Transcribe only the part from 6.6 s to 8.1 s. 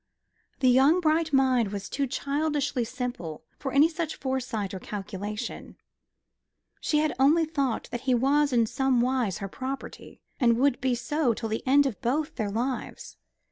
She had only thought that